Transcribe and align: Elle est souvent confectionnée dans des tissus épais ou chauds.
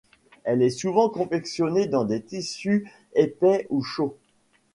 Elle 0.45 0.63
est 0.63 0.71
souvent 0.71 1.09
confectionnée 1.11 1.85
dans 1.85 2.05
des 2.05 2.23
tissus 2.23 2.89
épais 3.13 3.67
ou 3.69 3.83
chauds. 3.83 4.17